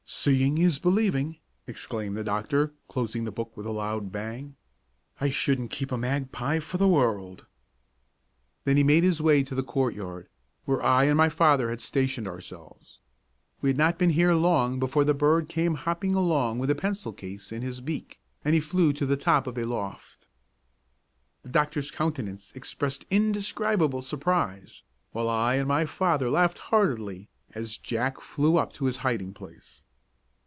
"Seeing 0.13 0.57
is 0.59 0.77
believing!" 0.77 1.37
exclaimed 1.65 2.15
the 2.17 2.23
doctor, 2.23 2.73
closing 2.89 3.23
the 3.23 3.31
book 3.31 3.55
with 3.57 3.65
a 3.65 3.71
loud 3.71 4.11
bang. 4.11 4.55
"I 5.21 5.33
wouldn't 5.47 5.71
keep 5.71 5.89
a 5.91 5.97
magpie 5.97 6.59
for 6.59 6.77
the 6.77 6.87
world." 6.87 7.47
Then 8.65 8.75
he 8.77 8.83
made 8.83 9.03
his 9.05 9.21
way 9.21 9.41
to 9.41 9.55
the 9.55 9.63
courtyard, 9.63 10.27
where 10.65 10.83
I 10.83 11.05
and 11.05 11.17
my 11.17 11.29
father 11.29 11.69
had 11.71 11.81
stationed 11.81 12.27
ourselves. 12.27 12.99
We 13.61 13.69
had 13.69 13.77
not 13.77 13.97
been 13.97 14.09
long 14.41 14.71
here 14.73 14.79
before 14.79 15.05
the 15.05 15.13
bird 15.15 15.47
came 15.47 15.73
hopping 15.75 16.13
along 16.13 16.59
with 16.59 16.67
the 16.69 16.75
pencil 16.75 17.13
case 17.13 17.51
in 17.51 17.61
his 17.63 17.79
beak, 17.81 18.19
and 18.45 18.53
he 18.53 18.59
flew 18.59 18.91
to 18.93 19.05
the 19.07 19.17
top 19.17 19.47
of 19.47 19.57
a 19.57 19.63
loft. 19.63 20.27
The 21.41 21.49
doctor's 21.49 21.89
countenance 21.89 22.51
expressed 22.53 23.05
indescribable 23.09 24.01
surprise, 24.03 24.83
while 25.13 25.29
I 25.29 25.55
and 25.55 25.67
my 25.69 25.85
father 25.87 26.29
laughed 26.29 26.57
heartily 26.59 27.29
as 27.55 27.77
Jack 27.77 28.19
flew 28.21 28.57
up 28.57 28.73
to 28.73 28.85
his 28.85 28.97
hiding 28.97 29.33
place. 29.33 29.83